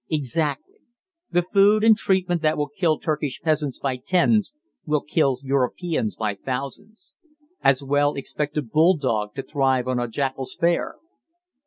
[0.09, 0.79] Exactly!
[1.29, 6.33] The food and treatment that will kill Turkish peasants by tens will kill Europeans by
[6.33, 7.13] thousands.
[7.63, 10.95] As well expect a bulldog to thrive on a jackal's fare.